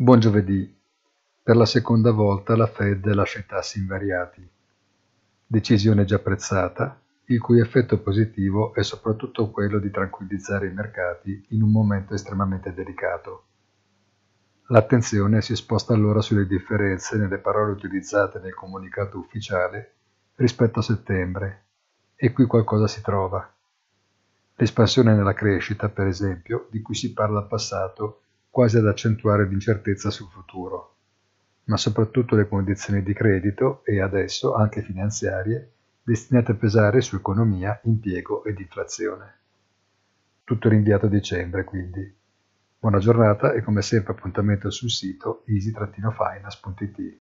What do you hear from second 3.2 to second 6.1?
i tassi invariati. Decisione